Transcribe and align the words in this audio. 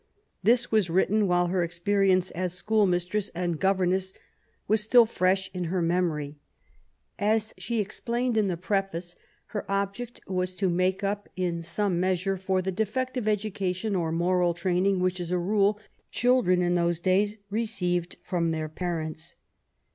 This 0.41 0.71
was 0.71 0.89
written 0.89 1.27
while 1.27 1.45
her 1.49 1.61
experience 1.61 2.31
as 2.31 2.55
school 2.55 2.87
mistress 2.87 3.29
and 3.35 3.59
governess 3.59 4.13
was 4.67 4.81
still 4.81 5.05
fresh 5.05 5.51
in 5.53 5.65
her 5.65 5.79
memory. 5.79 6.39
As 7.19 7.53
she 7.59 7.79
explained 7.79 8.35
in 8.35 8.47
the 8.47 8.57
preface, 8.57 9.15
her 9.53 9.63
object 9.69 10.19
was 10.27 10.55
to 10.55 10.69
make 10.71 11.03
up, 11.03 11.29
in 11.35 11.61
some 11.61 11.99
measure, 11.99 12.35
for 12.37 12.63
the 12.63 12.71
defective 12.71 13.27
education 13.27 13.95
or 13.95 14.11
moral 14.11 14.55
training 14.55 15.01
which, 15.01 15.19
as 15.19 15.29
a 15.29 15.37
rule, 15.37 15.79
children 16.11 16.63
in 16.63 16.73
those 16.73 16.99
days 16.99 17.37
received 17.51 18.17
from 18.23 18.49
their 18.49 18.69
parents. 18.69 19.35